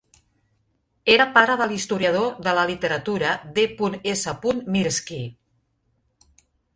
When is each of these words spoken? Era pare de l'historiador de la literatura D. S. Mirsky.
Era 1.15 1.25
pare 1.33 1.57
de 1.59 1.67
l'historiador 1.73 2.31
de 2.47 2.53
la 2.59 2.63
literatura 2.69 3.33
D. 3.59 3.65
S. 4.15 4.33
Mirsky. 4.77 5.21